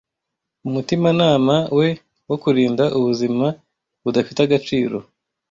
[0.67, 1.87] Umutimanama we
[2.29, 3.45] wo kurinda ubuzima
[4.03, 4.95] budafite agaciro,